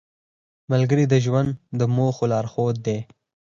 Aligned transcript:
ملګری 0.71 1.05
د 1.09 1.15
ژوند 1.25 1.49
د 1.79 1.81
موخو 1.95 2.23
لارښود 2.31 2.75
دی 2.85 2.99